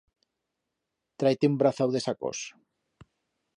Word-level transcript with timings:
Trai-te 1.23 1.51
un 1.53 1.59
brazau 1.61 1.95
de 1.99 2.03
sacos. 2.07 2.43